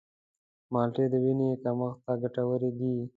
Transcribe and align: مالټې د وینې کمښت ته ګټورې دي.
مالټې 0.73 1.05
د 1.11 1.13
وینې 1.23 1.49
کمښت 1.63 1.99
ته 2.05 2.13
ګټورې 2.21 2.69
دي. 2.79 2.95